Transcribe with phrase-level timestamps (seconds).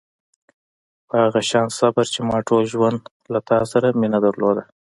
[1.07, 2.99] په هغه شان صبر چې ما ټول ژوند
[3.33, 4.63] له تا سره مینه درلوده.